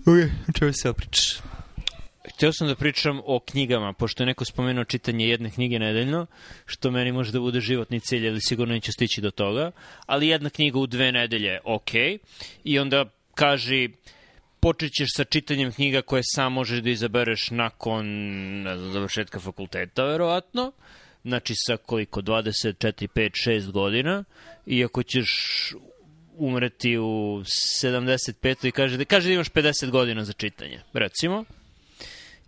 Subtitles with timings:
[0.00, 1.38] Ok, čemu se opričaš?
[2.34, 6.26] Hteo sam da pričam o knjigama, pošto je neko spomenuo čitanje jedne knjige nedeljno,
[6.66, 9.70] što meni može da bude životni cilj, ali sigurno neću stići do toga,
[10.06, 11.90] ali jedna knjiga u dve nedelje, ok,
[12.64, 13.90] i onda kaži
[14.60, 18.06] počet ćeš sa čitanjem knjiga koje sam možeš da izabereš nakon
[18.62, 20.72] ne znam, završetka fakulteta, verovatno,
[21.24, 24.24] znači sa koliko, 24, 5, 6 godina,
[24.66, 25.28] i ako ćeš
[26.36, 27.42] umreti u
[27.82, 28.68] 75.
[28.68, 31.44] i kaže da, kaže da imaš 50 godina za čitanje, recimo,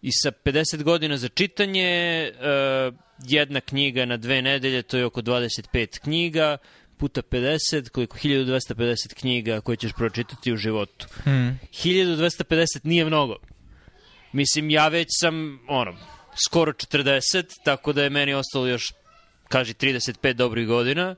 [0.02, 5.23] I sa 50 godina za čitanje, uh, jedna knjiga na dve nedelje, to je oko
[5.23, 6.59] 25 knjiga,
[6.96, 11.06] puta 50, koliko 1250 knjiga koje ćeš pročitati u životu.
[11.23, 11.59] Hmm.
[11.73, 13.37] 1250 nije mnogo.
[14.32, 15.96] Mislim, ja već sam, ono,
[16.46, 18.92] skoro 40, tako da je meni ostalo još,
[19.48, 21.14] kaži, 35 dobrih godina.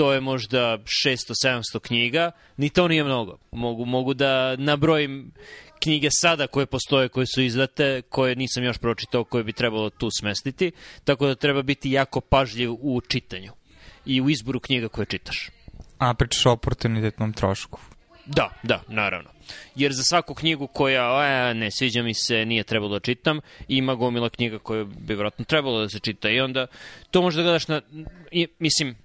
[0.00, 2.30] To je možda 600-700 knjiga.
[2.56, 3.38] Ni to nije mnogo.
[3.52, 5.32] Mogu, mogu da nabrojim
[5.82, 10.08] knjige sada koje postoje, koje su izdate, koje nisam još pročitao, koje bi trebalo tu
[10.20, 10.72] smestiti,
[11.04, 13.52] tako da treba biti jako pažljiv u čitanju
[14.06, 15.50] i u izboru knjiga koje čitaš.
[15.98, 17.80] A pričaš o oportunitetnom trošku.
[18.26, 19.30] Da, da, naravno.
[19.74, 23.94] Jer za svaku knjigu koja, a, ne, sviđa mi se, nije trebalo da čitam, ima
[23.94, 26.66] gomila knjiga koja bi vjerojatno trebalo da se čita i onda
[27.10, 27.80] to možda gledaš na,
[28.30, 28.96] i, mislim,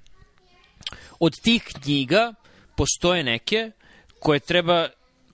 [1.19, 2.33] od tih knjiga
[2.77, 3.71] postoje neke
[4.19, 4.89] koje treba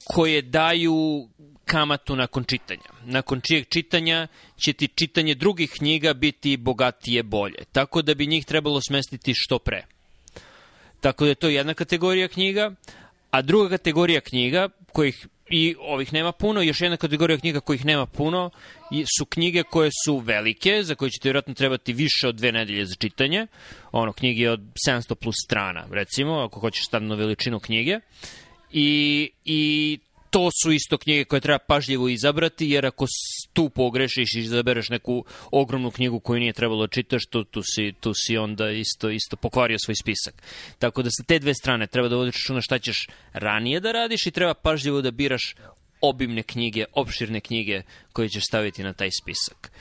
[0.05, 1.29] koje daju
[1.65, 2.89] kamatu nakon čitanja.
[3.05, 4.27] Nakon čijeg čitanja
[4.65, 7.63] će ti čitanje drugih knjiga biti bogatije bolje.
[7.71, 9.85] Tako da bi njih trebalo smestiti što pre.
[11.01, 12.71] Tako da je to jedna kategorija knjiga,
[13.31, 18.05] a druga kategorija knjiga, kojih i ovih nema puno, još jedna kategorija knjiga kojih nema
[18.05, 18.49] puno,
[19.17, 22.95] su knjige koje su velike, za koje ćete vjerojatno trebati više od dve nedelje za
[22.95, 23.47] čitanje,
[23.91, 27.99] ono, knjige od 700 plus strana, recimo, ako hoćeš stavno veličinu knjige,
[28.71, 29.99] i, i
[30.31, 33.05] to su isto knjige koje treba pažljivo izabrati, jer ako
[33.53, 38.11] tu pogrešiš i izabereš neku ogromnu knjigu koju nije trebalo čitaš, tu, tu, si, tu
[38.15, 40.43] si onda isto, isto pokvario svoj spisak.
[40.79, 44.25] Tako da sa te dve strane treba da vodiš računa šta ćeš ranije da radiš
[44.25, 45.55] i treba pažljivo da biraš
[46.01, 47.81] obimne knjige, opširne knjige
[48.13, 49.71] koje ćeš staviti na taj spisak.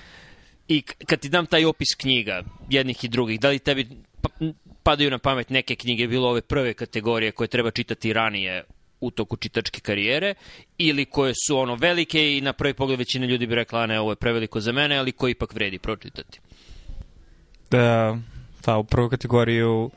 [0.68, 3.88] I kad ti dam taj opis knjiga, jednih i drugih, da li tebi
[4.20, 4.28] pa,
[4.82, 8.64] padaju na pamet neke knjige, bilo ove prve kategorije koje treba čitati ranije
[9.00, 10.34] u toku čitačke karijere
[10.78, 14.12] ili koje su ono velike i na prvi pogled većina ljudi bi rekla ne, ovo
[14.12, 16.40] je preveliko za mene, ali koji ipak vredi pročitati.
[17.70, 18.18] Da,
[18.60, 19.90] ta u prvu kategoriju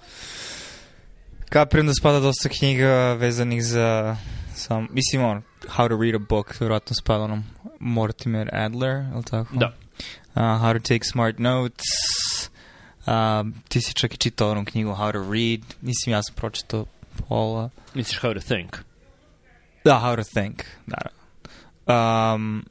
[1.49, 4.15] kapiram da spada dosta knjiga vezanih za
[4.55, 7.43] sam, mislim on, How to read a book, vjerojatno spada onom
[7.79, 9.55] Mortimer Adler, je li tako?
[9.55, 9.73] Da.
[10.35, 11.85] Uh, how to take smart notes,
[13.05, 13.13] uh,
[13.67, 16.85] ti si čak i čitao onu knjigu How to read, mislim ja sam pročitao
[17.27, 17.69] pola.
[17.93, 18.92] Misliš how to think?
[19.85, 21.19] Da, how to think, naravno.
[21.87, 22.65] Um,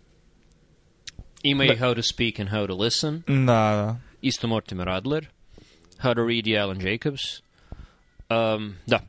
[1.43, 1.73] Ima Da.
[1.73, 3.23] i how to speak and how to listen.
[3.27, 3.97] da, da.
[4.23, 5.27] Isto Mortimer Adler.
[5.99, 7.21] How to read i Alan Jacobs.
[8.31, 9.01] Um, da.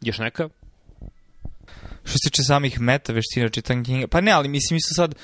[0.00, 0.48] Još neka?
[2.04, 5.14] Što se tiče samih meta veština čitanja knjiga, pa ne, ali mislim isto sad,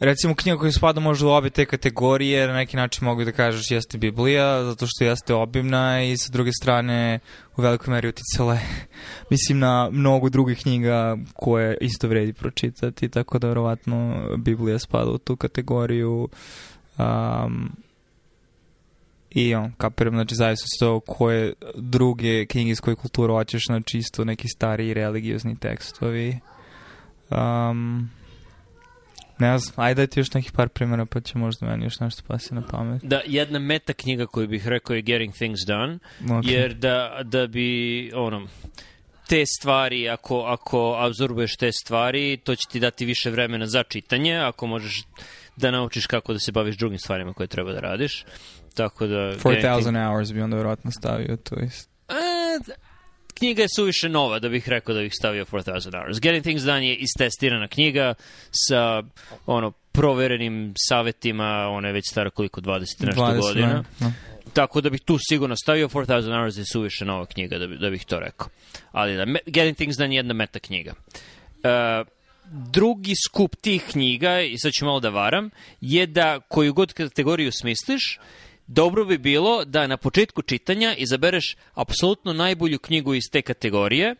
[0.00, 3.70] recimo knjiga koja spada možda u obe te kategorije, na neki način mogu da kažeš
[3.70, 7.18] jeste Biblija, zato što jeste obimna i sa druge strane
[7.56, 8.66] u velikoj meri uticala je,
[9.30, 15.18] mislim, na mnogo drugih knjiga koje isto vredi pročitati, tako da verovatno Biblija spada u
[15.18, 16.28] tu kategoriju.
[16.98, 17.72] Um,
[19.30, 23.98] I on, kapiram, znači, zavisno se to koje druge knjige iz koje kulturu hoćeš, znači,
[23.98, 26.38] isto neki stari religiozni tekstovi.
[27.30, 28.10] Um,
[29.40, 32.54] ne znam, ajde ti još nekih par primjera, pa će možda meni još nešto pasi
[32.54, 33.02] na pamet.
[33.04, 35.98] Da, jedna meta knjiga koju bih rekao je Getting Things Done,
[36.38, 36.44] Ok.
[36.44, 38.46] jer da, da bi, ono,
[39.28, 44.36] te stvari, ako, ako absorbuješ te stvari, to će ti dati više vremena za čitanje,
[44.36, 45.02] ako možeš
[45.56, 48.24] da naučiš kako da se baviš drugim stvarima koje treba da radiš.
[48.74, 49.32] Tako da...
[49.42, 51.90] Getting 4000 hours bi onda verovatno stavio, to jest.
[52.08, 52.72] E,
[53.40, 56.20] knjiga je suviše nova da bih rekao da bih stavio 4000 hours.
[56.20, 58.14] Getting Things Done je istestirana knjiga
[58.50, 59.02] sa
[59.46, 63.84] ono proverenim savetima, ona je već stara koliko 20 i nešto 20, godina.
[64.00, 64.12] da.
[64.52, 67.90] Tako da bih tu sigurno stavio 4000 hours je suviše nova knjiga da, bi, da
[67.90, 68.48] bih to rekao.
[68.92, 70.92] Ali da, Getting Things Done je jedna meta knjiga.
[70.92, 72.06] Uh,
[72.72, 75.50] drugi skup tih knjiga, i sad ću malo da varam,
[75.80, 78.18] je da koju god kategoriju smisliš,
[78.72, 84.14] dobro bi bilo da na početku čitanja izabereš apsolutno najbolju knjigu iz te kategorije,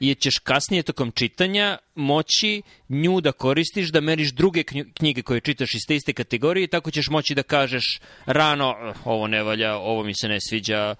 [0.00, 4.62] jer ćeš kasnije tokom čitanja moći nju da koristiš, da meriš druge
[4.94, 8.92] knjige koje čitaš iz te iste kategorije i tako ćeš moći da kažeš rano "Eh,
[9.04, 10.94] ovo ne valja, ovo mi se ne sviđa,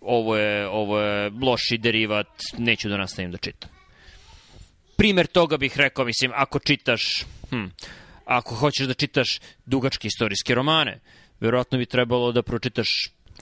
[0.00, 3.70] ovo je, ovo je loši derivat, neću da nastavim da čitam.
[4.96, 7.02] primer toga bih rekao, mislim, ako čitaš,
[7.50, 7.64] hm,
[8.24, 11.00] ako hoćeš da čitaš dugačke istorijske romane,
[11.40, 12.88] verovatno bi trebalo da pročitaš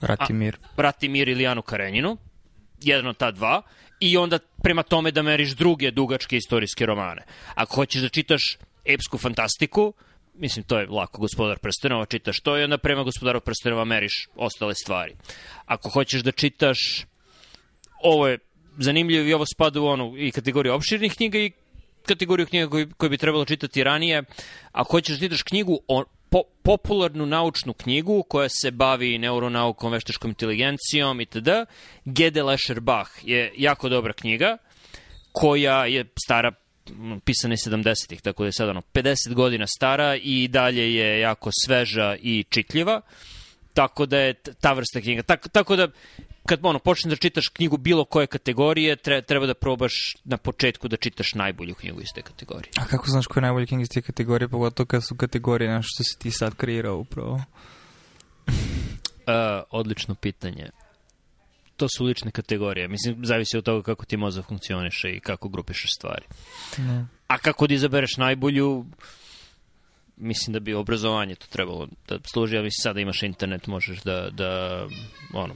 [0.00, 0.56] Ratimir.
[0.62, 2.16] A, Ratimir ili Anu Karenjinu,
[2.82, 3.62] jedan od ta dva,
[4.00, 7.22] i onda prema tome da meriš druge dugačke istorijske romane.
[7.54, 8.42] Ako hoćeš da čitaš
[8.84, 9.92] epsku fantastiku,
[10.34, 14.74] mislim, to je lako, gospodar prstenova, čitaš to i onda prema gospodaru prstenova meriš ostale
[14.74, 15.14] stvari.
[15.66, 16.78] Ako hoćeš da čitaš,
[18.02, 18.38] ovo je
[18.78, 21.52] zanimljivo i ovo spada u onu i kategoriju opširnih knjiga i
[22.06, 24.22] kategoriju knjiga koju, koju bi trebalo čitati ranije.
[24.72, 30.30] Ako hoćeš da čitaš knjigu o po, popularnu naučnu knjigu koja se bavi neuronaukom, veštačkom
[30.30, 31.48] inteligencijom itd.
[32.04, 34.56] Gede Lesher Bach je jako dobra knjiga
[35.32, 36.52] koja je stara
[37.24, 42.16] pisane 70-ih, tako da je sad ono 50 godina stara i dalje je jako sveža
[42.20, 43.00] i čitljiva.
[43.74, 45.22] Tako da je ta vrsta knjiga.
[45.22, 45.88] Tako, tako da
[46.48, 49.92] kad ono, počneš da čitaš knjigu bilo koje kategorije, treba, treba da probaš
[50.24, 52.72] na početku da čitaš najbolju knjigu iz te kategorije.
[52.76, 55.88] A kako znaš koja je najbolja knjiga iz te kategorije, pogotovo kad su kategorije nešto
[55.94, 57.40] što si ti sad kreirao upravo?
[59.28, 60.70] uh, odlično pitanje.
[61.76, 62.88] To su lične kategorije.
[62.88, 66.24] Mislim, zavisi od toga kako ti mozak funkcioniše i kako grupišeš stvari.
[66.78, 67.06] Ne.
[67.26, 68.86] A kako da izabereš najbolju,
[70.16, 74.30] mislim da bi obrazovanje to trebalo da služi, ali mislim sada imaš internet, možeš da,
[74.30, 74.86] da
[75.34, 75.54] ono,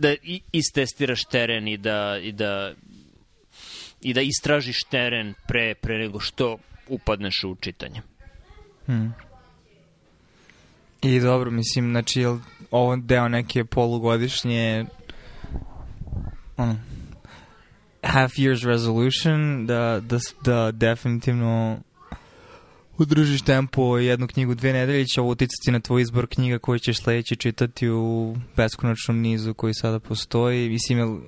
[0.00, 0.14] da
[0.52, 2.72] istestiraš teren i da, i da
[4.00, 6.58] i da istražiš teren pre, pre nego što
[6.88, 8.02] upadneš u čitanje.
[8.86, 9.14] Hmm.
[11.02, 12.38] I dobro, mislim, znači, je
[12.70, 14.86] ovo deo neke polugodišnje
[16.56, 16.76] ono,
[18.02, 21.80] half year's resolution da, da, da definitivno
[23.00, 26.98] udržiš tempo jednu knjigu dve nedelje će ovo uticati na tvoj izbor knjiga koju ćeš
[26.98, 30.68] sledeće čitati u beskonačnom nizu koji sada postoji.
[30.68, 31.18] Mislim, jel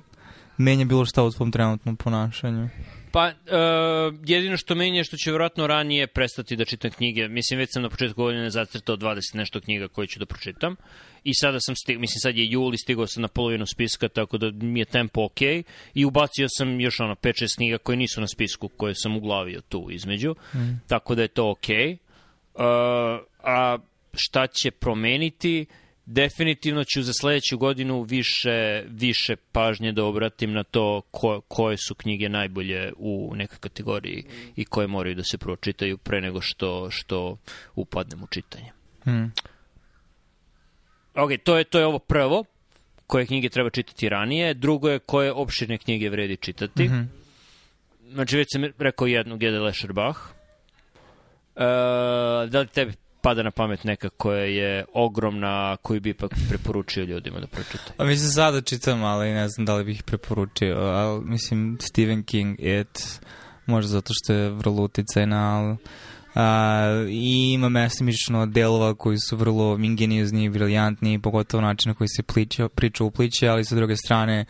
[0.57, 2.69] menja bilo šta u tvom trenutnom ponašanju?
[3.11, 7.27] Pa, uh, jedino što menja je što će vjerojatno ranije prestati da čitam knjige.
[7.27, 10.75] Mislim, već sam na početku godine zacrtao 20 nešto knjiga koje ću da pročitam.
[11.23, 14.37] I sada sam stigao, mislim, sad je jul i stigao sam na polovinu spiska, tako
[14.37, 15.41] da mi je tempo ok.
[15.93, 19.87] I ubacio sam još ono 5-6 knjiga koje nisu na spisku, koje sam uglavio tu
[19.91, 20.35] između.
[20.55, 20.81] Mm.
[20.87, 21.67] Tako da je to ok.
[22.53, 22.61] Uh,
[23.43, 23.77] a
[24.13, 25.65] šta će promeniti?
[26.05, 31.95] Definitivno ću za sledeću godinu više, više pažnje da obratim na to ko, koje su
[31.95, 34.23] knjige najbolje u nekoj kategoriji
[34.55, 37.37] i koje moraju da se pročitaju pre nego što, što
[37.75, 38.71] upadnem u čitanje.
[39.03, 39.31] Hmm.
[41.15, 42.43] Ok, to je, to je ovo prvo,
[43.07, 44.53] koje knjige treba čitati ranije.
[44.53, 46.83] Drugo je koje opširne knjige vredi čitati.
[46.83, 47.01] Mhm.
[48.11, 50.19] Znači, već sam rekao jednu, Gede Lescherbach.
[51.55, 51.61] Uh,
[52.49, 57.39] da li tebi pada na pamet neka koja je ogromna, koju bi ipak preporučio ljudima
[57.39, 57.93] da pročitaju?
[57.97, 60.75] A mislim, sada čitam, ali ne znam da li bih preporučio.
[60.75, 63.19] Ali, mislim, Stephen King, It,
[63.65, 65.77] možda zato što je vrlo uticajna, ali...
[66.35, 72.07] A, I ima mestimično delova koji su vrlo ingenijuzni i briljantni, pogotovo način na koji
[72.07, 74.45] se pliče, priča upliče, ali sa druge strane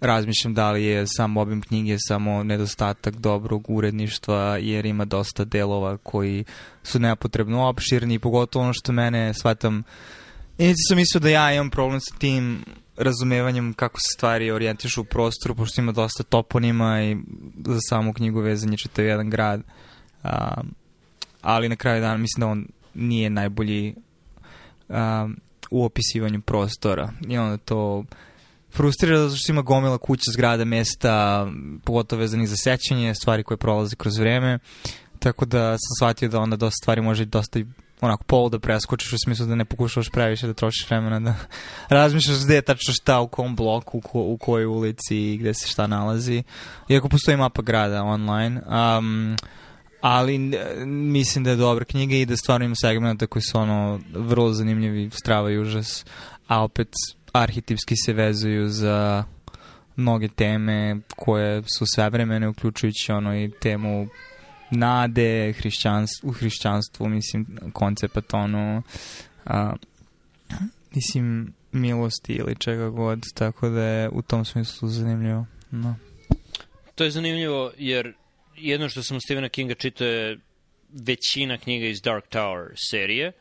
[0.00, 5.96] razmišljam da li je sam obim knjige samo nedostatak dobrog uredništva jer ima dosta delova
[5.96, 6.44] koji
[6.82, 9.82] su nepotrebno opširni pogotovo ono što mene shvatam
[10.58, 12.64] i sam mislio da ja imam problem sa tim
[12.96, 17.16] razumevanjem kako se stvari orijentišu u prostoru pošto ima dosta toponima i
[17.66, 19.62] za samu knjigu vezanje čitav jedan grad.
[20.22, 20.62] A,
[21.42, 23.94] ali na kraju dana mislim da on nije najbolji
[24.88, 25.28] a,
[25.70, 28.04] u opisivanju prostora i onda to
[28.72, 31.46] frustrira zato što ima gomila kuća, zgrada, mesta,
[31.84, 34.58] pogotovo vezanih za sećanje, stvari koje prolaze kroz vreme.
[35.18, 37.60] Tako da sam shvatio da onda dosta stvari može dosta
[38.00, 41.34] onako pol da preskočiš u smislu da ne pokušavaš previše da trošiš vremena da
[41.98, 45.54] razmišljaš gde je tačno šta u kom bloku, u, ko, u kojoj ulici i gde
[45.54, 46.42] se šta nalazi.
[46.88, 48.60] Iako postoji mapa grada online.
[48.98, 49.36] Um,
[50.00, 50.38] ali
[50.86, 55.10] mislim da je dobra knjiga i da stvarno ima segmenta koji su ono vrlo zanimljivi,
[55.10, 56.04] strava i užas,
[56.46, 56.88] a opet
[57.32, 59.24] arhetipski se vezuju za
[59.96, 64.08] mnoge teme koje su savremene, uključujući ono i temu
[64.70, 68.82] nade, hrišćanstvu, u hrišćanstvu, mislim, koncept ono,
[69.44, 69.72] a,
[70.94, 75.46] mislim, milosti ili čega god, tako da je u tom smislu zanimljivo.
[75.70, 75.94] No.
[76.94, 78.14] To je zanimljivo jer
[78.60, 80.38] jedno što sam Stephena Kinga čitao je
[81.06, 83.32] većina knjiga iz Dark Tower serije,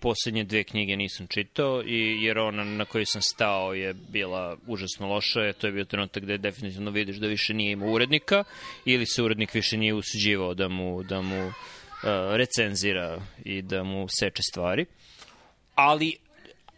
[0.00, 5.08] poslednje dve knjige nisam čitao, i, jer ona na kojoj sam stao je bila užasno
[5.08, 8.44] loša, to je bio trenutak gde definitivno vidiš da više nije imao urednika,
[8.84, 11.52] ili se urednik više nije usuđivao da mu, da mu uh,
[12.30, 14.86] recenzira i da mu seče stvari.
[15.74, 16.16] Ali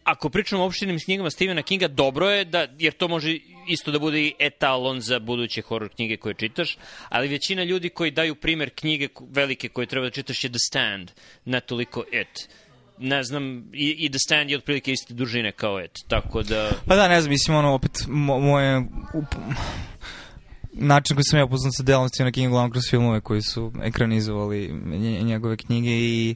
[0.04, 3.98] ako pričamo o opštinim knjigama Stephena Kinga, dobro je, da, jer to može isto da
[3.98, 6.78] bude i etalon za buduće horror knjige koje čitaš,
[7.08, 11.10] ali većina ljudi koji daju primer knjige velike koje treba da čitaš je The Stand,
[11.44, 12.48] ne toliko It.
[12.98, 16.70] Ne znam, i, i The Stand je otprilike iste dužine kao It, tako da...
[16.86, 18.78] Pa da, ne znam, mislim, ono, opet, mo, moje...
[19.14, 19.34] Up,
[20.72, 24.72] način koji sam ja upoznat sa delnosti na King uglavnom kroz filmove koji su ekranizovali
[25.22, 26.34] njegove knjige i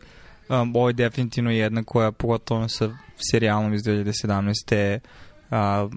[0.48, 2.90] um, ovo je definitivno jedna koja, pogotovo sa
[3.30, 4.98] serijalom iz 2017.
[5.50, 5.92] Uh,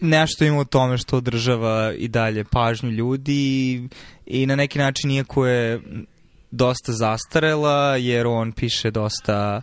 [0.00, 3.88] nešto ima u tome što održava i dalje pažnju ljudi i,
[4.26, 5.80] i na neki način iako je
[6.50, 9.60] dosta zastarela jer on piše dosta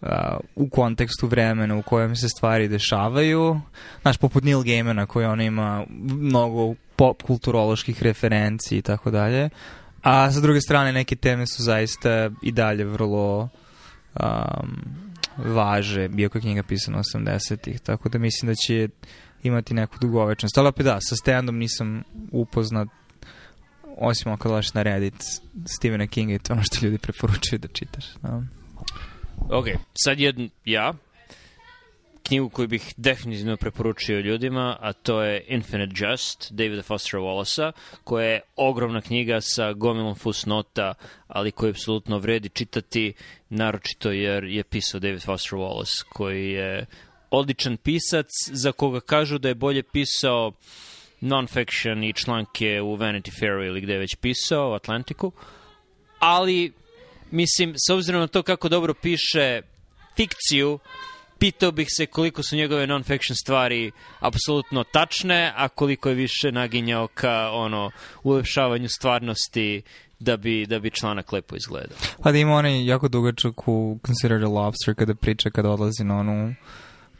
[0.00, 0.08] uh,
[0.54, 3.60] u kontekstu vremena u kojem se stvari dešavaju.
[4.02, 9.48] Znaš, poput Neil Gaimana koji on ima mnogo pop kulturoloških referenci i tako dalje.
[10.06, 13.48] A sa druge strane neke teme su zaista i dalje vrlo
[14.14, 14.76] um,
[15.36, 18.88] važe, iako je knjiga pisana 80-ih, tako da mislim da će
[19.42, 20.58] imati neku dugovečnost.
[20.58, 22.88] Ali opet da, sa stand-om nisam upoznat
[23.96, 25.24] osim ako dođeš na Reddit
[25.66, 28.04] Stephena Kinga i to ono što ljudi preporučuju da čitaš.
[28.22, 28.44] No.
[29.50, 29.66] Ok,
[30.04, 30.92] sad jedan ja,
[32.26, 37.72] knjigu koju bih definitivno preporučio ljudima, a to je Infinite Just, Davida Fostera Wallace-a,
[38.04, 40.94] koja je ogromna knjiga sa gomilom fusnota,
[41.28, 43.12] ali koju apsolutno vredi čitati,
[43.48, 46.86] naročito jer je pisao David Foster Wallace, koji je
[47.30, 50.52] odličan pisac, za koga kažu da je bolje pisao
[51.20, 55.32] non-fiction i članke u Vanity Fair ili gde je već pisao, u Atlantiku,
[56.18, 56.72] ali
[57.30, 59.62] mislim, s obzirom na to kako dobro piše
[60.16, 60.78] fikciju,
[61.38, 63.90] pitao bih se koliko su njegove non-fiction stvari
[64.20, 67.90] apsolutno tačne, a koliko je više naginjao ka ono,
[68.22, 69.82] ulepšavanju stvarnosti
[70.18, 71.98] da bi, da bi članak lepo izgledao.
[72.22, 76.18] Pa da ima onaj jako dugačak u Consider the Lobster kada priča kada odlazi na
[76.18, 76.54] onu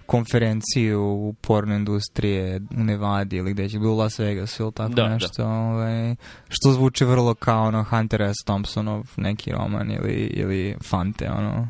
[0.07, 4.95] konferenciju u porno industrije u Nevadi ili gde će bilo u Las Vegas ili tako
[4.95, 5.43] da, nešto.
[5.43, 5.49] Da.
[5.49, 6.15] Ovaj,
[6.49, 8.45] što zvuči vrlo kao ono Hunter S.
[8.45, 11.69] Thompsonov neki roman ili, ili Fante, ono,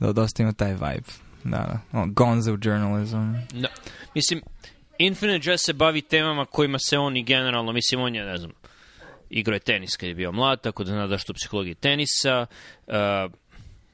[0.00, 1.27] da dosta ima taj vibe.
[1.44, 2.04] Da, da.
[2.06, 3.32] Gonzo journalism.
[3.52, 3.68] Da.
[4.14, 4.42] Mislim,
[4.98, 8.50] Infinite Jest se bavi temama kojima se on i generalno, mislim, on je, ne znam,
[9.30, 12.46] igrao je tenis kad je bio mlad, tako da zna da što psihologije tenisa,
[12.86, 12.94] uh,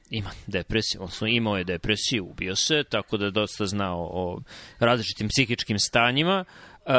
[0.09, 4.41] ima depresiju, odnosno imao je depresiju, ubio se, tako da je dosta znao o
[4.79, 6.45] različitim psihičkim stanjima.
[6.85, 6.91] Uh,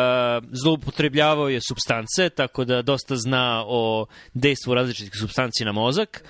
[0.63, 6.25] zloupotrebljavao je substance, tako da dosta zna o dejstvu različitih substanci na mozak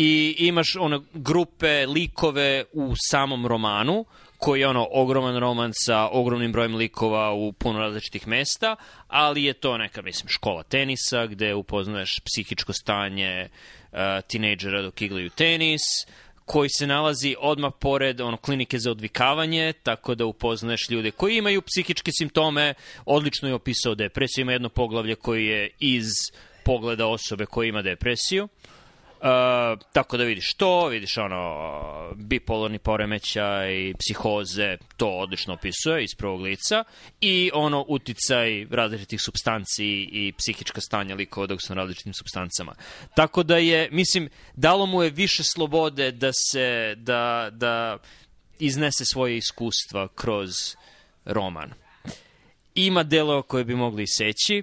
[0.00, 4.04] i imaš ono grupe, likove u samom romanu,
[4.38, 8.76] koji je ono ogroman roman sa ogromnim brojem likova u puno različitih mesta,
[9.08, 15.30] ali je to neka, mislim, škola tenisa gde upoznaješ psihičko stanje uh, tinejdžera dok igraju
[15.30, 15.82] tenis,
[16.44, 21.62] koji se nalazi odmah pored ono, klinike za odvikavanje, tako da upoznaješ ljude koji imaju
[21.62, 22.74] psihičke simptome,
[23.04, 26.08] odlično je opisao depresiju, ima jedno poglavlje koji je iz
[26.64, 28.44] pogleda osobe koja ima depresiju.
[28.44, 28.77] Uh,
[29.92, 36.84] tako da vidiš to, vidiš ono bipolarni poremećaj, psihoze, to odlično opisuje iz prvog lica
[37.20, 42.74] i ono uticaj različitih substanci i psihička stanja likova dok su na različitim substancama.
[43.14, 47.98] Tako da je, mislim, dalo mu je više slobode da se, da, da
[48.58, 50.50] iznese svoje iskustva kroz
[51.24, 51.70] roman.
[52.74, 54.62] Ima delova koje bi mogli seći,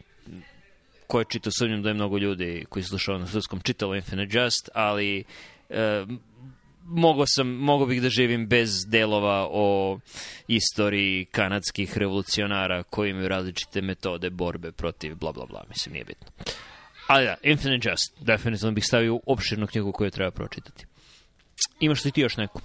[1.07, 4.69] ko je čitao, sumnjam da je mnogo ljudi koji slušao na srpskom čitalo Infinite Just,
[4.73, 5.23] ali
[5.69, 6.05] e,
[6.83, 9.99] mogo sam, mogo bih da živim bez delova o
[10.47, 16.27] istoriji kanadskih revolucionara koji imaju različite metode borbe protiv bla bla bla, mislim nije bitno.
[17.07, 20.85] Ali da, Infinite Just, definitivno bih stavio u opširnu knjigu koju treba pročitati.
[21.79, 22.61] Imaš li ti još neku?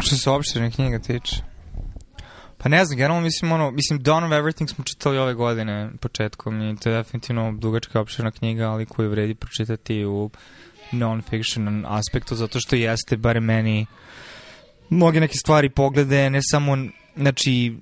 [0.00, 1.47] Što se opširne knjiga tiče?
[2.58, 6.62] Pa ne znam, generalno mislim, ono, mislim, Dawn of Everything smo čitali ove godine početkom
[6.62, 10.30] i to je definitivno dugačka opširna knjiga, ali koju vredi pročitati u
[10.92, 13.86] non-fiction aspektu, zato što jeste, bare meni,
[14.90, 16.76] mnoge neke stvari poglede, ne samo,
[17.16, 17.76] znači,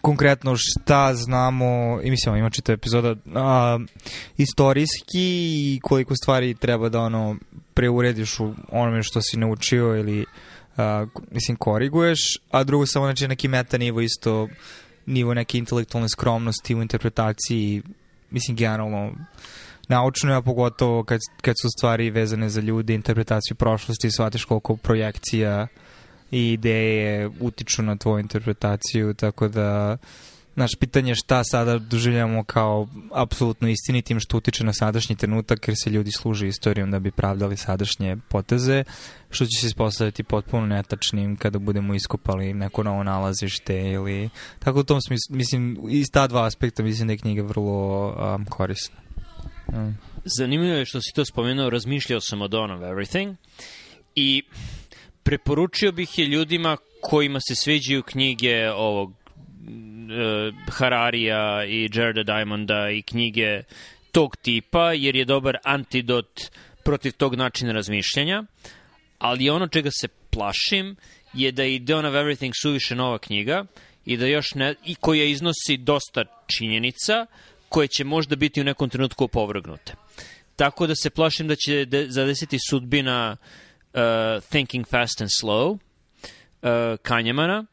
[0.00, 3.78] konkretno šta znamo, i mislim, ima čita epizoda, a,
[4.36, 5.24] istorijski
[5.74, 7.36] i koliko stvari treba da ono
[7.74, 10.24] preurediš u onome što si naučio ili
[10.76, 14.48] uh, mislim, koriguješ, a drugo samo znači neki meta nivo isto
[15.06, 17.82] nivo neke intelektualne skromnosti u interpretaciji,
[18.30, 19.12] mislim, generalno
[19.88, 25.66] naučno, a pogotovo kad, kad su stvari vezane za ljude, interpretaciju prošlosti, shvatiš koliko projekcija
[26.30, 29.96] i ideje utiču na tvoju interpretaciju, tako da
[30.56, 35.76] Naš pitanje je šta sada doživljamo kao apsolutno istinitim što utiče na sadašnji trenutak jer
[35.82, 38.84] se ljudi služe istorijom da bi pravdali sadašnje poteze
[39.30, 44.84] što će se ispostaviti potpuno netačnim kada budemo iskopali neko novo nalazište ili tako u
[44.84, 48.96] tom smislu, mislim, iz ta dva aspekta mislim da je knjiga vrlo um, korisna.
[49.66, 49.96] Um.
[50.24, 53.34] Zanimljivo je što si to spomenuo, razmišljao sam o Dawn of Everything
[54.14, 54.42] i
[55.22, 59.23] preporučio bih je ljudima kojima se sveđaju knjige ovog
[60.70, 63.62] Hararija i Jareda Diamonda i knjige
[64.12, 66.40] tog tipa, jer je dobar antidot
[66.84, 68.44] protiv tog načina razmišljanja,
[69.18, 70.96] ali ono čega se plašim
[71.32, 73.64] je da je Dawn of Everything suviše nova knjiga
[74.04, 77.26] i da još ne, i koja iznosi dosta činjenica
[77.68, 79.94] koje će možda biti u nekom trenutku opovrgnute.
[80.56, 84.00] Tako da se plašim da će de, zadesiti sudbina uh,
[84.48, 85.78] Thinking Fast and Slow uh,
[87.02, 87.66] Kanjemana,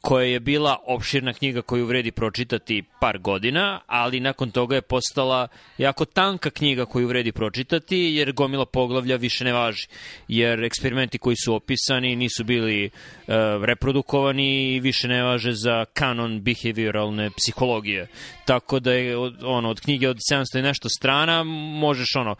[0.00, 5.48] koja je bila opširna knjiga koju vredi pročitati par godina, ali nakon toga je postala
[5.78, 9.86] jako tanka knjiga koju vredi pročitati, jer gomila poglavlja više ne važi.
[10.28, 16.40] Jer eksperimenti koji su opisani nisu bili uh, reprodukovani i više ne važe za kanon
[16.40, 18.06] behavioralne psihologije.
[18.44, 21.42] Tako da je od, ono, od knjige od 700 i nešto strana
[21.80, 22.36] možeš ono,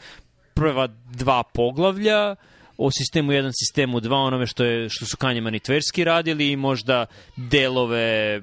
[0.55, 2.37] prva dva poglavlja,
[2.78, 6.56] o sistemu 1, sistemu 2, onome što, je, što su Kanjeman i Tverski radili i
[6.56, 7.06] možda
[7.37, 8.40] delove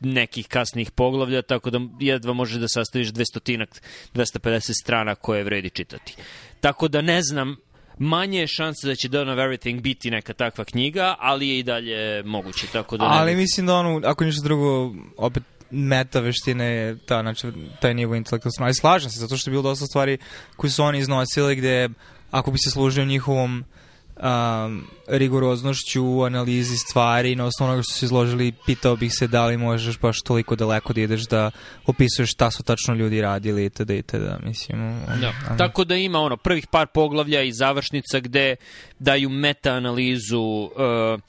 [0.00, 3.66] nekih kasnih poglavlja, tako da jedva možeš da sastaviš 200
[4.14, 6.16] 250 strana koje vredi čitati.
[6.60, 7.56] Tako da ne znam,
[7.98, 11.62] manje je šanse da će Dawn of Everything biti neka takva knjiga, ali je i
[11.62, 12.66] dalje moguće.
[12.72, 13.36] Tako da ali ne...
[13.36, 17.46] mislim da ono, ako ništa drugo, opet meta veštine je ta, znači,
[17.80, 18.62] taj nivo intelektualnosti.
[18.62, 20.18] Ali slažem se, zato što je bilo dosta stvari
[20.56, 21.88] koje su oni iznosili gde
[22.34, 23.64] ako bi se služio njihovom
[24.16, 29.46] um, rigoroznošću u analizi stvari na osnovu onoga što su izložili, pitao bih se da
[29.46, 31.50] li možeš baš toliko daleko da ideš da
[31.86, 33.90] opisuješ šta su tačno ljudi radili itd.
[33.90, 34.26] itd.
[34.42, 35.32] Mislim, da.
[35.50, 38.56] Um, Tako da ima ono prvih par poglavlja i završnica gde
[38.98, 41.20] daju meta-analizu uh,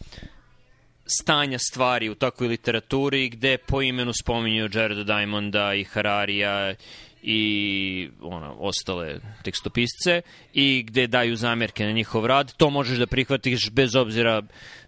[1.05, 6.75] stanja stvari u takvoj literaturi gde po imenu spominju Jareda Diamonda i Hararija
[7.27, 10.21] i ono, ostale tekstopisce
[10.53, 14.41] i gde daju zamjerke na njihov rad, to možeš da prihvatiš bez obzira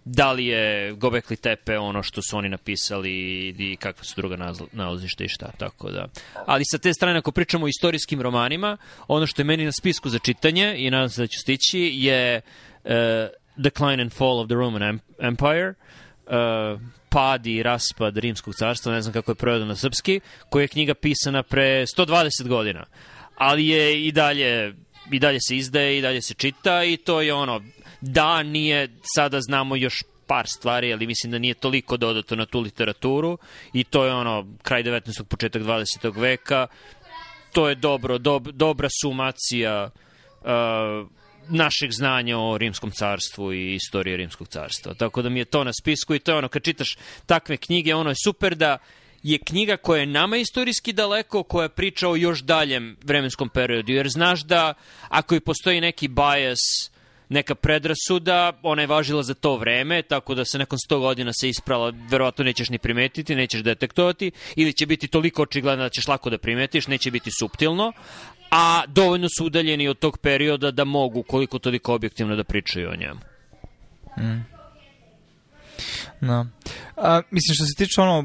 [0.04, 3.12] da li je Gobekli Tepe ono što su oni napisali
[3.58, 6.06] i kakva su druga nalazišta i šta, tako da.
[6.46, 8.76] Ali sa te strane, ako pričamo o istorijskim romanima,
[9.08, 12.40] ono što je meni na spisku za čitanje i nadam se da ću stići je
[12.84, 12.90] uh,
[13.56, 15.74] Decline and Fall of the Roman Empire,
[16.26, 20.68] uh, pad i raspad Rimskog carstva, ne znam kako je prevedeno na srpski, koja je
[20.68, 22.84] knjiga pisana pre 120 godina.
[23.36, 24.74] Ali je i dalje
[25.10, 27.62] i dalje se izdaje i dalje se čita i to je ono
[28.00, 29.94] da nije sada znamo još
[30.26, 33.38] par stvari, ali mislim da nije toliko dodato na tu literaturu
[33.72, 35.24] i to je ono kraj 19.
[35.24, 36.20] početak 20.
[36.20, 36.66] veka.
[37.52, 39.90] To je dobro, dob, dobra sumacija
[40.40, 41.08] uh,
[41.48, 44.94] našeg znanja o Rimskom carstvu i istorije Rimskog carstva.
[44.94, 47.94] Tako da mi je to na spisku i to je ono, kad čitaš takve knjige,
[47.94, 48.78] ono je super da
[49.22, 54.08] je knjiga koja je nama istorijski daleko, koja priča o još daljem vremenskom periodu, jer
[54.08, 54.74] znaš da
[55.08, 56.90] ako i postoji neki bias,
[57.28, 61.48] neka predrasuda, ona je važila za to vreme, tako da se nakon 100 godina se
[61.48, 66.30] isprala, verovatno nećeš ni primetiti, nećeš detektovati, ili će biti toliko očigledno da ćeš lako
[66.30, 67.92] da primetiš, neće biti subtilno,
[68.50, 72.96] a dovoljno su udaljeni od tog perioda da mogu koliko toliko objektivno da pričaju o
[72.96, 73.20] njemu.
[74.18, 74.44] Mm.
[76.20, 76.46] No.
[76.96, 78.24] A, mislim, što se tiče ono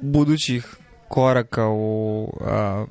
[0.00, 0.76] budućih
[1.08, 2.86] koraka u a,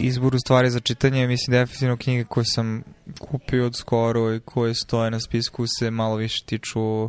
[0.00, 2.82] izboru stvari za čitanje, mislim definitivno knjige koje sam
[3.18, 7.08] kupio od skoro i koje stoje na spisku se malo više tiču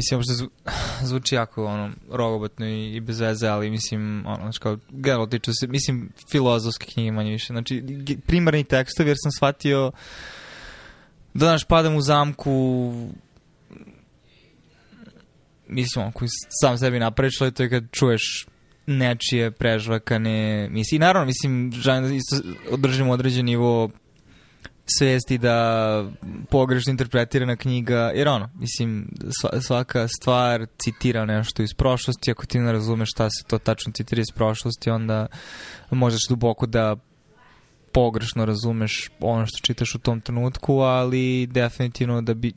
[0.00, 0.48] mislim, uopšte zvu,
[1.08, 5.52] zvuči jako ono, rogobotno i, i bez veze, ali mislim, ono, znači kao, generalno tiče
[5.60, 7.46] se, mislim, filozofske knjige manje više.
[7.46, 7.84] Znači,
[8.26, 9.92] primarni tekstovi, jer sam shvatio
[11.34, 12.92] da, znaš, padam u zamku
[15.70, 16.28] mislim, on koji
[16.62, 18.46] sam sebi napraviš, ali to je kad čuješ
[18.86, 20.96] nečije prežvakane misli.
[20.96, 22.36] I naravno, mislim, želim da isto
[22.70, 23.90] održimo određen nivo
[24.98, 26.04] svesti da
[26.50, 29.08] pogrešno interpretirana knjiga, jer ono, mislim,
[29.66, 34.20] svaka stvar citira nešto iz prošlosti, ako ti ne razumeš šta se to tačno citira
[34.20, 35.26] iz prošlosti, onda
[35.90, 36.96] možeš duboko da
[37.92, 42.52] pogrešno razumeš ono što čitaš u tom trenutku, ali definitivno da bi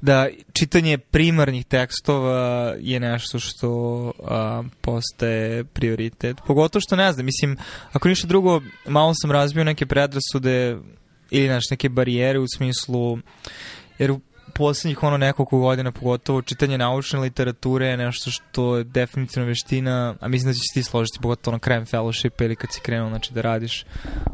[0.00, 6.36] da čitanje primarnih tekstova je nešto što a, postaje prioritet.
[6.46, 7.56] Pogotovo što ne znam, mislim,
[7.92, 10.78] ako ništa drugo, malo sam razbio neke predrasude
[11.30, 13.18] ili naš neke barijere u smislu
[13.98, 14.14] jer
[14.54, 20.28] poslednjih ono nekoliko godina, pogotovo čitanje naučne literature je nešto što je definitivno veština, a
[20.28, 23.34] mislim da će se ti složiti, pogotovo ono krajem fellowshipa ili kad si krenuo znači,
[23.34, 23.84] da radiš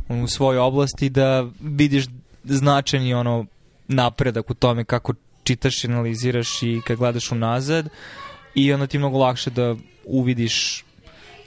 [0.08, 2.04] ono, u svojoj oblasti, da vidiš
[2.44, 3.46] značajni ono
[3.88, 7.88] napredak u tome kako čitaš i analiziraš i kad gledaš unazad
[8.54, 10.84] i onda ti mnogo lakše da uvidiš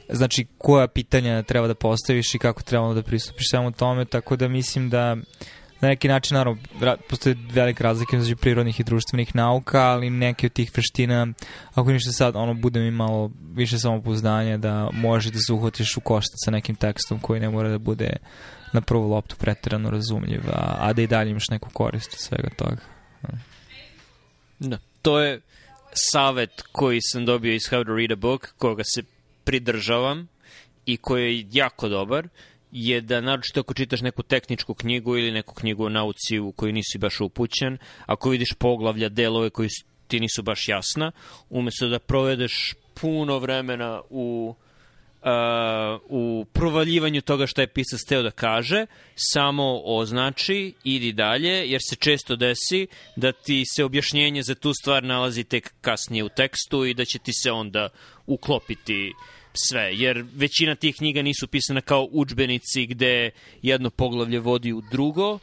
[0.10, 4.48] znači koja pitanja treba da postaviš i kako treba da pristupiš samo tome, tako da
[4.48, 5.16] mislim da
[5.82, 6.62] na neki način, naravno,
[7.10, 11.28] postoje velike razlike između prirodnih i društvenih nauka, ali neke od tih veština,
[11.74, 16.02] ako ništa sad, ono, bude mi malo više samopouzdanja da možeš da se uhvatiš u
[16.02, 18.10] koštac sa nekim tekstom koji ne mora da bude
[18.74, 22.50] na prvu loptu pretirano razumljiv, a, a da i dalje imaš neku korist od svega
[22.58, 22.78] toga.
[24.60, 25.42] Da, to je
[25.94, 29.04] savet koji sam dobio iz How to Read a Book, koga se
[29.46, 30.28] pridržavam
[30.86, 32.28] i koji je jako dobar,
[32.72, 36.74] je da naročito ako čitaš neku tehničku knjigu ili neku knjigu o nauci u koju
[36.74, 39.70] nisi baš upućen, ako vidiš poglavlja, delove koji
[40.08, 41.12] ti nisu baš jasna,
[41.50, 44.56] umesto da provedeš puno vremena u
[45.26, 51.82] uh, u provaljivanju toga šta je pisac teo da kaže, samo označi, idi dalje, jer
[51.90, 56.86] se često desi da ti se objašnjenje za tu stvar nalazi tek kasnije u tekstu
[56.86, 57.90] i da će ti se onda
[58.26, 59.14] uklopiti
[59.56, 65.40] sve, jer većina tih knjiga nisu pisana kao učbenici gde jedno poglavlje vodi u drugo,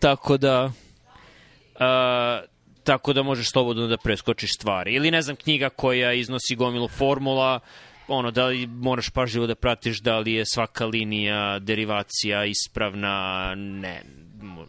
[0.00, 2.52] tako da uh,
[2.84, 4.94] tako da možeš slobodno da preskočiš stvari.
[4.94, 7.60] Ili ne znam, knjiga koja iznosi gomilu formula,
[8.08, 14.02] ono, da li moraš pažljivo da pratiš da li je svaka linija, derivacija ispravna, ne,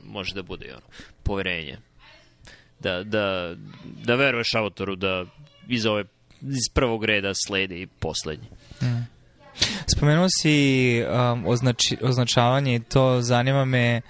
[0.04, 0.86] može da bude ono,
[1.24, 1.78] poverenje.
[2.80, 3.56] Da, da,
[4.06, 5.26] da veruješ autoru da
[5.68, 6.06] iz ove
[6.50, 8.48] iz prvog reda sledi poslednji.
[8.82, 9.14] Mm.
[9.98, 14.02] Spomenuo si um, označi, označavanje i to zanima me,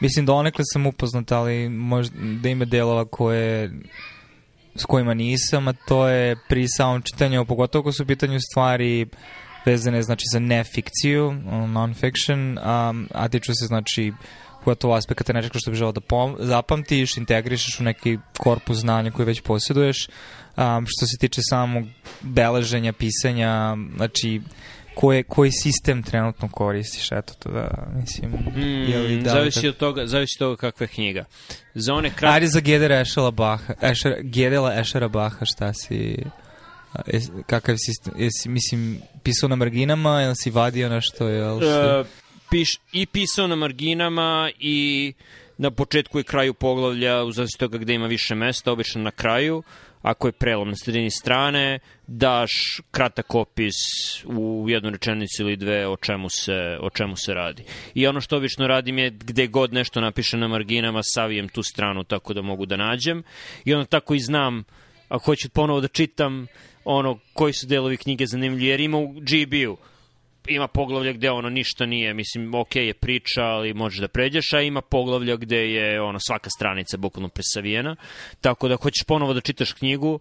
[0.00, 3.70] mislim da onekle sam upoznat, ali možda da ima delova koje
[4.74, 9.06] s kojima nisam, a to je pri samom čitanju, pogotovo ako su u pitanju stvari
[9.66, 11.32] vezane znači za nefikciju,
[11.66, 14.12] non-fiction, um, a tiču se znači
[14.64, 16.00] pogotovo aspekata nečega što bi želao da
[16.38, 20.08] zapamtiš, integrišeš u neki korpus znanja koji već posjeduješ.
[20.58, 21.84] Um, što se tiče samog
[22.20, 24.40] beleženja, pisanja, znači
[24.94, 28.30] koje, koji sistem trenutno koristiš, eto to da, mislim...
[28.30, 29.68] Mm, je li da zavisi, kad...
[29.68, 31.24] od toga, zavisi od toga kakva je knjiga.
[31.74, 32.34] Za one kratke...
[32.34, 36.16] Ajde za Gedera Ešela Baha, Ešer, Gedela Ešera Baha, šta si...
[37.06, 41.56] Es, kakav sistem, jesi, mislim, pisao na marginama ili si vadio nešto, jel?
[41.56, 42.06] Uh,
[42.50, 45.12] piš, I pisao na marginama i
[45.58, 49.58] na početku i kraju poglavlja, u zavisi toga gde ima više mesta, obično na kraju.
[49.58, 49.64] Uh,
[50.02, 52.52] ako je prelom na sredini strane, daš
[52.90, 53.74] kratak opis
[54.24, 57.64] u jednu rečenicu ili dve o čemu se, o čemu se radi.
[57.94, 62.04] I ono što obično radim je gde god nešto napiše na marginama, savijem tu stranu
[62.04, 63.22] tako da mogu da nađem.
[63.64, 64.64] I onda tako i znam,
[65.08, 66.46] ako hoću ponovo da čitam,
[66.84, 69.76] ono, koji su delovi knjige zanimljivi, jer ima u GB-u
[70.48, 74.60] ima poglavlja gde ono ništa nije, mislim, ok je priča, ali možeš da pređeš, a
[74.60, 77.96] ima poglavlja gde je ono svaka stranica bukvalno presavijena,
[78.40, 80.20] tako da hoćeš ponovo da čitaš knjigu,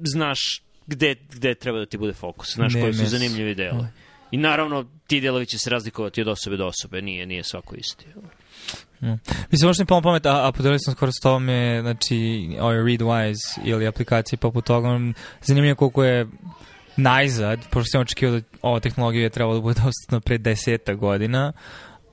[0.00, 3.86] znaš gde, gde treba da ti bude fokus, znaš ne, koji su zanimljivi delovi.
[4.30, 8.06] I naravno, ti delovi će se razlikovati od osobe do osobe, nije, nije svako isti.
[9.00, 9.12] Mm.
[9.50, 13.60] Mislim, možda mi pomoći pamet, a, a podelili sam skoro s tome, znači, ovaj Readwise
[13.64, 14.88] ili aplikacije poput toga,
[15.42, 16.26] zanimljivo koliko je
[17.02, 21.52] najzad, pošto sam očekio da ova tehnologija je trebala da bude dostupna pre deseta godina,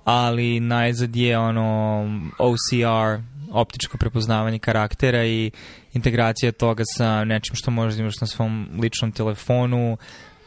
[0.04, 2.04] ali najzad je ono
[2.40, 3.22] OCR,
[3.52, 5.52] optičko prepoznavanje karaktera i
[5.94, 9.98] integracija toga sa nečim što možeš da imaš na svom ličnom telefonu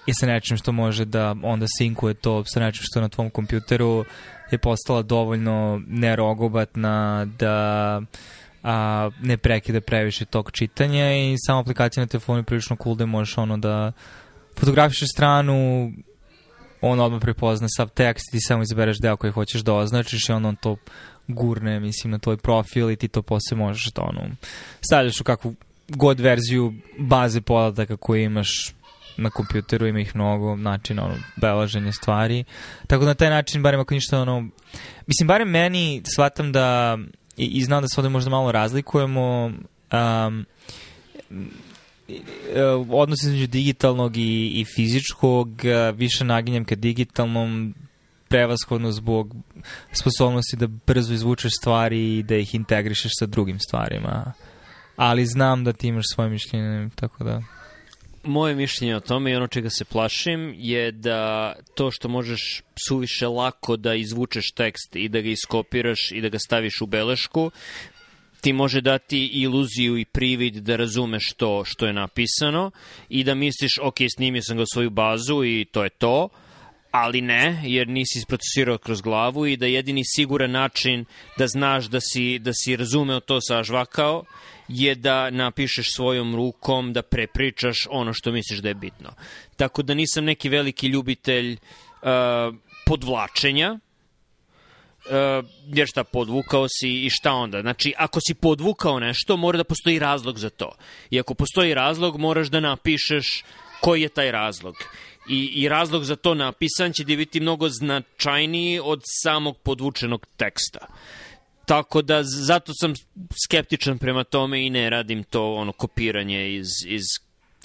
[0.07, 3.31] i sa nečim što može da onda sinkuje to sa nečim što je na tvom
[3.31, 4.05] kompjuteru
[4.51, 8.01] je postala dovoljno nerogobatna da
[8.63, 13.07] a, ne prekida previše tog čitanja i sama aplikacija na telefonu je prilično cool da
[13.07, 13.93] možeš ono da
[14.61, 15.91] fotografišeš stranu,
[16.81, 20.45] on odmah prepozna sav tekst, ti samo izabereš deo koji hoćeš da označiš i on,
[20.45, 20.77] on to
[21.29, 24.21] gurne, mislim, na tvoj profil i ti to posle možeš da ono,
[24.81, 25.55] stavljaš u kakvu
[25.89, 28.75] god verziju baze podataka koje imaš
[29.17, 32.45] na kompjuteru, ima ih mnogo načina ono, belaženja stvari.
[32.87, 34.49] Tako da na taj način, barem ako ništa, ono,
[35.07, 36.99] mislim, barem meni shvatam da,
[37.37, 39.53] i, i znam da se ovde možda malo razlikujemo,
[39.93, 40.47] um,
[42.91, 47.75] odnos između digitalnog i, i fizičkog e, više naginjem ka digitalnom
[48.29, 49.35] prevashodno zbog
[49.93, 54.33] sposobnosti da brzo izvučeš stvari i da ih integrišeš sa drugim stvarima.
[54.97, 57.43] Ali znam da ti imaš svoje mišljenje, tako da...
[58.25, 63.29] Moje mišljenje o tome i ono čega se plašim je da to što možeš suviše
[63.29, 67.51] lako da izvučeš tekst i da ga iskopiraš i da ga staviš u belešku,
[68.41, 72.71] ti može dati iluziju i privid da razumeš to što je napisano
[73.09, 76.29] i da misliš, ok, snimio sam ga u svoju bazu i to je to,
[76.91, 81.05] ali ne, jer nisi isprocesirao kroz glavu i da jedini siguran način
[81.39, 84.25] da znaš da si, da si razumeo to sažvakao
[84.69, 89.15] je da napišeš svojom rukom, da prepričaš ono što misliš da je bitno.
[89.57, 92.09] Tako da nisam neki veliki ljubitelj uh,
[92.87, 93.79] podvlačenja,
[95.07, 97.61] uh, jer šta, podvukao si i šta onda?
[97.61, 100.73] Znači, ako si podvukao nešto, mora da postoji razlog za to.
[101.11, 103.45] I ako postoji razlog, moraš da napišeš
[103.81, 104.75] koji je taj razlog.
[105.29, 110.87] I, i razlog za to napisan će ti biti mnogo značajniji od samog podvučenog teksta.
[111.67, 112.95] Tako da zato sam
[113.47, 117.05] skeptičan prema tome i ne radim to ono kopiranje iz, iz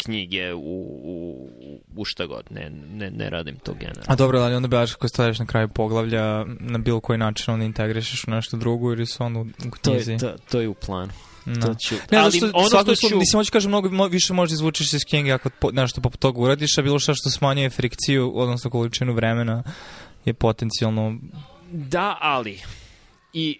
[0.03, 0.59] knjige u,
[1.03, 1.49] u,
[1.95, 2.45] u šta god.
[2.49, 4.05] Ne, ne, ne radim to generalno.
[4.07, 7.65] A dobro, ali onda bilaš ako stvaraš na kraju poglavlja na bilo koji način onda
[7.65, 9.45] integrišeš u nešto drugo ili su onda u
[9.81, 10.17] knjizi?
[10.17, 11.11] To je, to, to je u planu.
[11.45, 11.67] No.
[11.67, 13.17] To ću, Ne, ali što, ono što ću...
[13.17, 16.41] Mislim, hoću kažem, mnogo mo, više možda izvučeš iz knjige ako po, nešto poput toga
[16.41, 19.63] uradiš, a bilo šta što smanjuje frikciju, odnosno količinu vremena
[20.25, 21.17] je potencijalno...
[21.71, 22.61] Da, ali
[23.33, 23.59] i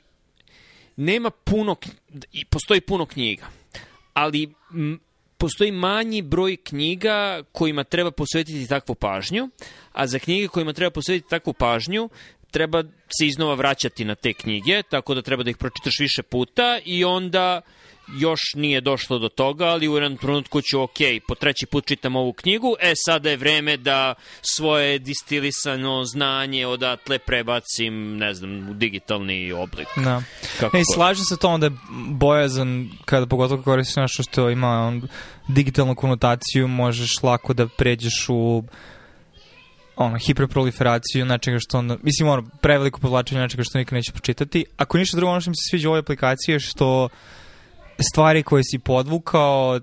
[0.95, 1.75] nema puno,
[2.31, 3.45] i postoji puno knjiga,
[4.13, 4.99] ali m,
[5.37, 9.49] postoji manji broj knjiga kojima treba posvetiti takvu pažnju,
[9.91, 12.09] a za knjige kojima treba posvetiti takvu pažnju
[12.51, 12.83] treba
[13.17, 17.03] se iznova vraćati na te knjige, tako da treba da ih pročitaš više puta i
[17.03, 17.61] onda
[18.19, 22.15] još nije došlo do toga, ali u jednom trenutku ću, ok, po treći put čitam
[22.15, 28.73] ovu knjigu, e, sada je vreme da svoje distilisano znanje odatle prebacim, ne znam, u
[28.73, 29.87] digitalni oblik.
[29.95, 30.23] Da.
[30.59, 30.85] Kako god.
[30.95, 31.71] slažem se to onda je
[32.09, 35.07] bojazan kada pogotovo koristiš nešto što ima on,
[35.47, 38.63] digitalnu konotaciju, možeš lako da pređeš u
[39.95, 44.65] ono, hiperproliferaciju nečega što onda, mislim, ono, preveliko povlačenje nečega što nikad neće pročitati.
[44.77, 47.09] Ako ništa drugo, ono što mi se sviđa u ovoj aplikaciji je što
[47.99, 49.79] stvari koje si podvukao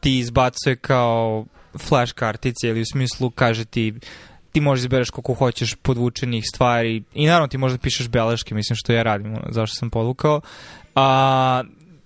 [0.00, 1.44] ti izbacuje kao
[1.78, 3.94] flash kartice ili u smislu kaže ti
[4.52, 8.92] ti možeš izbereš koliko hoćeš podvučenih stvari i naravno ti možda pišeš beleške, mislim što
[8.92, 10.40] ja radim, zašto sam podvukao.
[10.94, 11.62] A,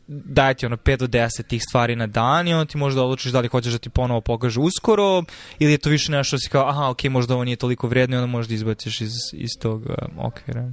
[0.09, 3.33] daje ti ono 5 do 10 tih stvari na dan i onda ti možda odlučiš
[3.33, 5.23] da li hoćeš da ti ponovo pokaže uskoro
[5.59, 8.19] ili je to više nešto si kao aha ok, možda ovo nije toliko vredno i
[8.19, 10.73] onda možda izbaciš iz, iz tog um, okvira.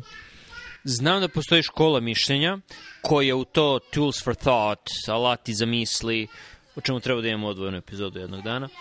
[0.91, 2.57] Znam da postoji škola mišljenja
[3.01, 6.27] koja u to Tools for Thought, alati za misli,
[6.75, 8.71] o čemu treba da imamo odvojenu epizodu jednog dana, uh,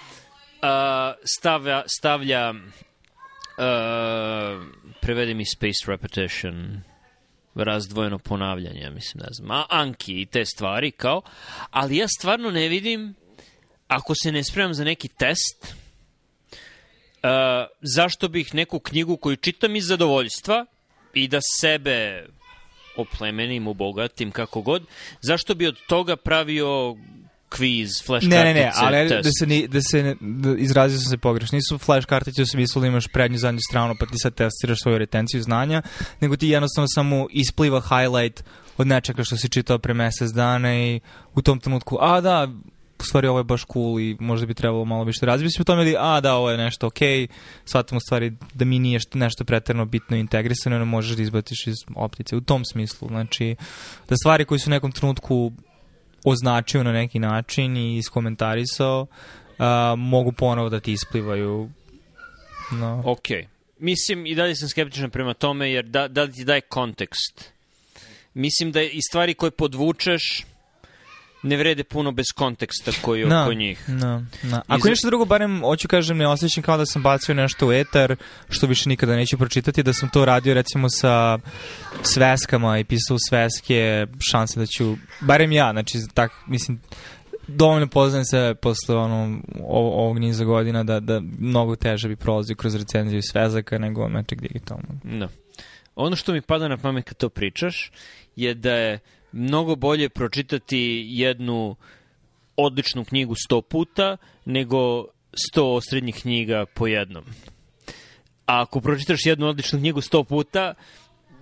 [1.39, 2.57] stavlja, stavlja uh,
[5.01, 6.81] prevedi mi spaced repetition,
[7.55, 11.23] razdvojeno ponavljanje, ja mislim, ne znam, a Anki i te stvari, kao,
[11.71, 13.15] ali ja stvarno ne vidim,
[13.89, 15.75] ako se ne spremam za neki test,
[16.53, 16.59] uh,
[17.81, 20.67] zašto bih neku knjigu koju čitam iz zadovoljstva
[21.15, 22.27] i da sebe
[22.97, 24.83] oplemenim, obogatim, kako god,
[25.21, 26.97] zašto bi od toga pravio
[27.49, 29.25] kviz, flash Ne, ne, kartice, ne, ali test?
[29.25, 31.57] da se, ni, da se da izrazio sam se pogrešno.
[31.57, 34.99] Nisu flash kartice u smislu da imaš prednju zadnju stranu pa ti sad testiraš svoju
[34.99, 35.83] retenciju znanja,
[36.21, 38.45] nego ti jednostavno samo ispliva highlight
[38.77, 41.01] od nečega što si čitao pre mesec dana i
[41.35, 42.49] u tom trenutku, a da,
[43.05, 45.97] stvari ovo je baš cool i možda bi trebalo malo više razmisliti o tome ili
[45.99, 47.29] a da, ovo je nešto okej, okay,
[47.65, 51.67] shvatam u stvari da mi nije što- nešto preterano bitno integrisano, ne možeš da izbaciš
[51.67, 52.37] iz optice.
[52.37, 53.57] U tom smislu, znači
[54.09, 55.53] da stvari koje su u nekom trenutku
[56.25, 59.07] označio na neki način i iskomentarisao,
[59.59, 59.65] uh,
[59.99, 61.71] mogu ponovo da ti isplivaju.
[62.73, 63.03] No.
[63.07, 63.29] Ok.
[63.79, 67.53] Mislim, i dalje sam skeptičan prema tome, jer da, da li ti daje kontekst.
[68.35, 70.45] Mislim da i stvari koje podvučeš
[71.43, 73.85] ne vrede puno bez konteksta koji je No, oko njih.
[73.89, 74.63] no, no.
[74.67, 77.73] Ako za- ništa drugo, barem hoću kažem, ne osjećam kao da sam bacio nešto u
[77.73, 78.17] etar,
[78.49, 81.39] što više nikada neću pročitati, da sam to radio recimo sa
[82.03, 86.81] sveskama i pisao sveske, šanse da ću, barem ja, znači, tak, mislim,
[87.49, 92.57] dovoljno poznajem se posle ono, ovo- ovog niza godina da, da mnogo teže bi prolazio
[92.57, 94.97] kroz recenziju svezaka nego nečeg digitalnog.
[95.05, 95.29] Da.
[95.97, 97.91] Ono što mi pada na pamet kad to pričaš
[98.37, 98.99] je da je
[99.39, 101.77] mnogo bolje pročitati jednu
[102.57, 107.25] odličnu knjigu sto puta nego sto srednjih knjiga po jednom.
[108.47, 110.75] A ako pročitaš jednu odličnu knjigu sto puta,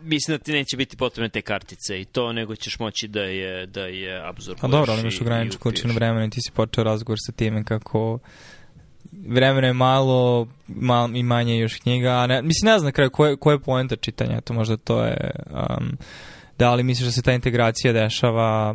[0.02, 3.66] mislim da ti neće biti potrebne te kartice i to, nego ćeš moći da je,
[3.66, 4.58] da je absorbuješ.
[4.58, 7.64] A Pa dobro, ali imaš ograničenu količinu vremena i ti si počeo razgovor sa time
[7.64, 8.18] kako
[9.28, 12.92] vremena je malo, mal, i manje je još knjiga, a ne, mislim ne znam na
[12.92, 15.96] kraju koja je poenta čitanja, to možda to je um,
[16.58, 18.74] da li misliš da se ta integracija dešava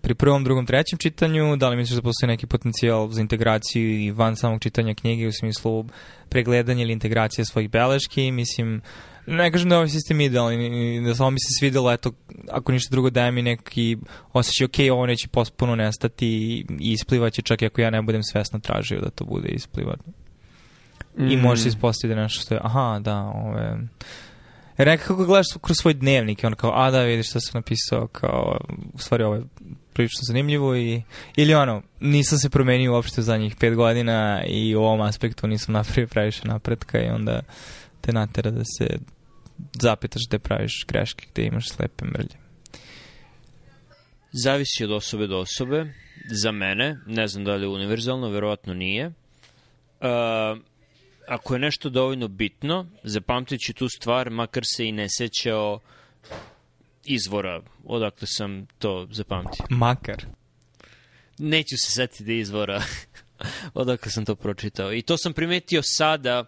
[0.00, 4.10] pri prvom, drugom, trećem čitanju, da li misliš da postoji neki potencijal za integraciju i
[4.10, 5.84] van samog čitanja knjige u smislu
[6.28, 8.82] pregledanja ili integracije svojih beleški, mislim,
[9.26, 12.12] ne kažem da je ovaj sistem idealni, da samo mi se svidelo, eto,
[12.50, 13.96] ako ništa drugo daje mi neki
[14.32, 16.28] osjećaj, ok, ovo neće potpuno nestati
[16.80, 20.02] i isplivaće čak i ako ja ne budem svesno tražio da to bude isplivano.
[21.18, 21.30] Mm.
[21.30, 23.78] I može se ispostaviti da nešto što je, aha, da, ove...
[24.78, 27.58] Jer nekako kako gledaš kroz svoj dnevnik i on kao, a da, vidiš šta sam
[27.58, 28.58] napisao, kao,
[28.94, 29.42] u stvari ovo je
[29.92, 31.02] prilično zanimljivo i,
[31.36, 35.72] ili ono, nisam se promenio uopšte u zadnjih pet godina i u ovom aspektu nisam
[35.72, 37.40] napravio previše napretka i onda
[38.00, 38.98] te natera da se
[39.80, 42.42] zapitaš gde praviš greške, gde imaš slepe mrlje.
[44.32, 45.94] Zavisi od osobe do osobe.
[46.30, 49.06] Za mene, ne znam da li je univerzalno, verovatno nije.
[49.06, 50.58] Uh,
[51.32, 55.80] ako je nešto dovoljno bitno, zapamtit ću tu stvar, makar se i ne sećao
[57.04, 59.66] izvora, odakle sam to zapamtio.
[59.70, 60.24] Makar?
[61.38, 62.82] Neću se setiti izvora
[63.74, 64.92] odakle sam to pročitao.
[64.92, 66.44] I to sam primetio sada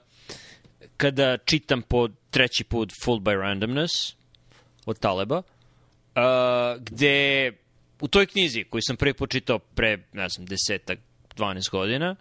[0.97, 3.92] kada čitam po treći put Full by Randomness
[4.87, 5.42] od Taleba, uh,
[6.83, 7.53] gde
[8.01, 10.99] u toj knjizi koju sam prvi počitao pre, ne znam, desetak,
[11.37, 12.16] 12 godina,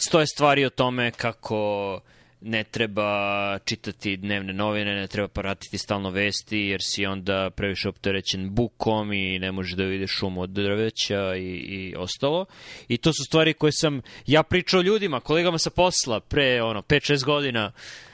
[0.00, 2.00] stoje stvari o tome kako
[2.40, 8.54] ne treba čitati dnevne novine, ne treba pratiti stalno vesti, jer si onda previše opterećen
[8.54, 12.46] bukom i ne možeš da vidiš šum od drveća i, i ostalo.
[12.88, 17.24] I to su stvari koje sam ja pričao ljudima, kolegama sa posla, pre ono, 5-6
[17.24, 17.72] godina,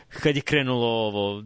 [0.08, 1.44] kad je krenulo ovo,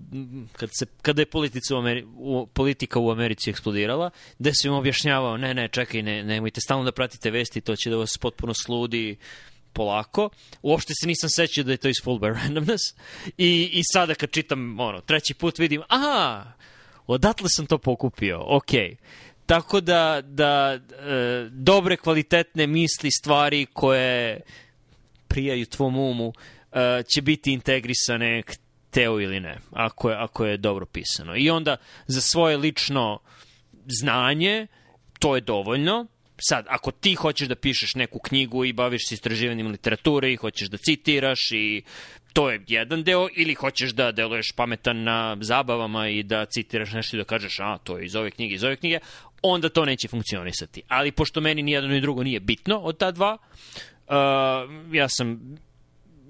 [0.52, 4.78] kad se, kada je politica u, Ameri, u, politika u Americi eksplodirala, gde sam im
[4.78, 8.54] objašnjavao, ne, ne, čekaj, ne, nemojte stalno da pratite vesti, to će da vas potpuno
[8.54, 9.16] sludi,
[9.78, 10.30] polako.
[10.62, 12.82] Uopšte se nisam sećao da je to iz Full by Randomness.
[13.38, 16.52] I, I sada kad čitam, ono, treći put vidim, aha,
[17.06, 18.90] odatle sam to pokupio, okej.
[18.90, 18.96] Okay.
[19.46, 24.40] Tako da, da e, dobre, kvalitetne misli, stvari koje
[25.28, 26.32] prijaju tvom umu,
[26.72, 28.42] e, će biti integrisane
[28.90, 31.36] teo ili ne, ako je, ako je dobro pisano.
[31.36, 33.20] I onda za svoje lično
[34.00, 34.66] znanje,
[35.18, 36.06] to je dovoljno,
[36.40, 40.68] sad, ako ti hoćeš da pišeš neku knjigu i baviš se istraživanjem literature i hoćeš
[40.68, 41.82] da citiraš i
[42.32, 47.16] to je jedan deo, ili hoćeš da deluješ pametan na zabavama i da citiraš nešto
[47.16, 48.98] i da kažeš, a, to je iz ove knjige, iz ove knjige,
[49.42, 50.82] onda to neće funkcionisati.
[50.88, 53.38] Ali pošto meni ni jedno ni drugo nije bitno od ta dva,
[54.06, 54.14] uh,
[54.94, 55.58] ja sam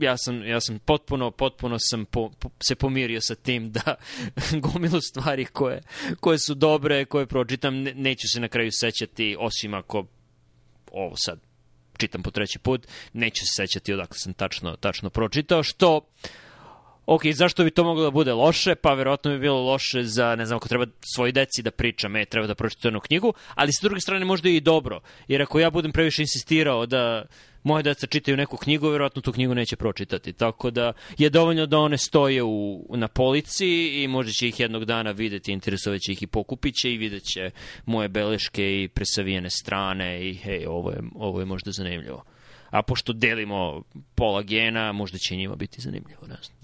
[0.01, 3.95] ja sam, ja sam potpuno, potpuno sam po, po, se pomirio sa tim da
[4.73, 5.83] gomilu stvari koje,
[6.21, 10.07] koje su dobre, koje pročitam, ne, neću se na kraju sećati, osim ako
[10.93, 11.41] ovo sad
[11.99, 16.01] čitam po treći put, neću se sećati odakle sam tačno, tačno pročitao, što
[17.09, 18.75] ok, zašto bi to moglo da bude loše?
[18.75, 22.25] Pa verovatno bi bilo loše za, ne znam, ako treba svoj deci da pričam, e,
[22.25, 25.71] treba da pročitam jednu knjigu, ali sa druge strane možda i dobro, jer ako ja
[25.71, 27.25] budem previše insistirao da
[27.63, 30.33] moje deca čitaju neku knjigu, verovatno tu knjigu neće pročitati.
[30.33, 33.69] Tako da je dovoljno da one stoje u, na polici
[34.03, 37.51] i možda će ih jednog dana videti, interesovaće ih i pokupit će i vidjet će
[37.87, 42.25] moje beleške i presavijene strane i hej, ovo je, ovo je možda zanimljivo.
[42.71, 43.83] A pošto delimo
[44.15, 46.58] pola gena, možda će njima biti zanimljivo, ne znam.